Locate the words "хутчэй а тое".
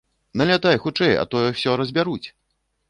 0.85-1.45